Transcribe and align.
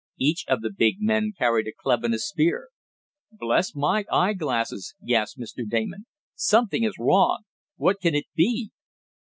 Each 0.17 0.45
of 0.47 0.61
the 0.63 0.71
big 0.75 0.95
men 0.97 1.31
carried 1.37 1.67
a 1.67 1.73
club 1.79 2.03
and 2.03 2.11
a 2.15 2.17
spear. 2.17 2.69
"Bless 3.31 3.75
my 3.75 4.03
eye 4.11 4.33
glasses!" 4.33 4.95
gasped 5.05 5.39
Mr. 5.39 5.63
Damon. 5.63 6.07
"Something 6.33 6.83
is 6.85 6.97
wrong. 6.97 7.43
What 7.77 7.99
can 8.01 8.15
it 8.15 8.25
be?" 8.33 8.71